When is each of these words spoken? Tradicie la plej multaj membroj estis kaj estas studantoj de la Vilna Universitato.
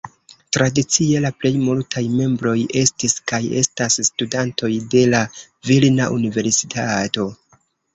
Tradicie 0.55 1.19
la 1.25 1.31
plej 1.43 1.51
multaj 1.65 2.03
membroj 2.15 2.55
estis 2.83 3.17
kaj 3.35 3.43
estas 3.63 4.01
studantoj 4.11 4.75
de 4.97 5.07
la 5.15 5.25
Vilna 5.71 6.13
Universitato. 6.21 7.33